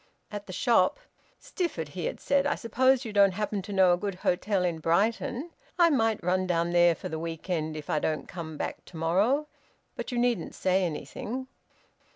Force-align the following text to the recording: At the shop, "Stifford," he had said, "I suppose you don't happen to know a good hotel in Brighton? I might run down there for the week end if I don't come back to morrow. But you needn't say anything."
At 0.31 0.47
the 0.47 0.51
shop, 0.51 0.97
"Stifford," 1.39 1.89
he 1.89 2.05
had 2.05 2.19
said, 2.19 2.47
"I 2.47 2.55
suppose 2.55 3.05
you 3.05 3.13
don't 3.13 3.33
happen 3.35 3.61
to 3.61 3.71
know 3.71 3.93
a 3.93 3.97
good 3.97 4.15
hotel 4.15 4.65
in 4.65 4.79
Brighton? 4.79 5.51
I 5.77 5.91
might 5.91 6.23
run 6.23 6.47
down 6.47 6.71
there 6.71 6.95
for 6.95 7.07
the 7.07 7.19
week 7.19 7.51
end 7.51 7.77
if 7.77 7.87
I 7.87 7.99
don't 7.99 8.27
come 8.27 8.57
back 8.57 8.83
to 8.85 8.97
morrow. 8.97 9.45
But 9.95 10.11
you 10.11 10.17
needn't 10.17 10.55
say 10.55 10.85
anything." 10.85 11.45